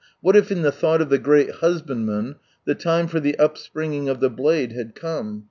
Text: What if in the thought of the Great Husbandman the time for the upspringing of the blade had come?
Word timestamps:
What 0.19 0.35
if 0.35 0.51
in 0.51 0.63
the 0.63 0.71
thought 0.71 0.99
of 0.99 1.09
the 1.09 1.19
Great 1.19 1.51
Husbandman 1.57 2.37
the 2.65 2.73
time 2.73 3.07
for 3.07 3.19
the 3.19 3.37
upspringing 3.37 4.09
of 4.09 4.19
the 4.19 4.31
blade 4.31 4.71
had 4.71 4.95
come? 4.95 5.39